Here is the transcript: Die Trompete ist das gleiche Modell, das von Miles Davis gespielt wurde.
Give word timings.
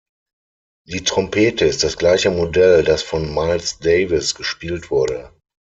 Die 0.87 1.03
Trompete 1.03 1.65
ist 1.65 1.83
das 1.83 1.95
gleiche 1.95 2.31
Modell, 2.31 2.83
das 2.83 3.03
von 3.03 3.31
Miles 3.35 3.77
Davis 3.77 4.33
gespielt 4.33 4.89
wurde. 4.89 5.31